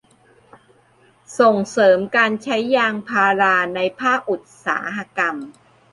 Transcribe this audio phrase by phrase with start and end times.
[1.39, 5.35] ส่งเสริมการใช้ยางพาราในภาคอุตสาหกรรม